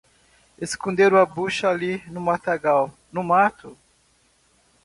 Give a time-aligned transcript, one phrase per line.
[0.59, 3.77] Esconderam a bucha ali no matagal, no mato